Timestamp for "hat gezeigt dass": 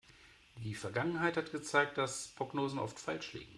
1.37-2.29